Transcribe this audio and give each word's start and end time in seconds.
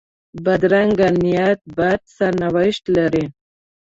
بدرنګه 0.43 1.07
نیت 1.21 1.59
بد 1.77 2.01
سرنوشت 2.15 2.83
لري 2.95 3.25